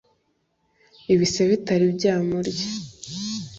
[1.13, 2.65] Ibise bitari byamurya